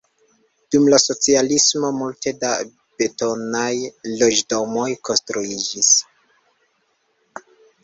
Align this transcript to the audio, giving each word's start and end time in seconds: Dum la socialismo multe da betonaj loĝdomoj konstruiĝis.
Dum 0.75 0.85
la 0.93 0.99
socialismo 1.01 1.91
multe 1.97 2.33
da 2.45 2.55
betonaj 3.03 3.71
loĝdomoj 4.23 4.89
konstruiĝis. 5.11 5.95